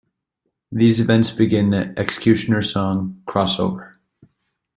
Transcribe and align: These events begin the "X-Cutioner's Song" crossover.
These 0.71 0.99
events 0.99 1.29
begin 1.29 1.69
the 1.69 1.93
"X-Cutioner's 1.95 2.73
Song" 2.73 3.21
crossover. 3.27 3.97